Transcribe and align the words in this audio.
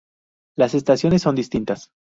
Las 0.57 0.73
estaciones 0.73 1.21
son 1.21 1.35
distintas. 1.35 1.91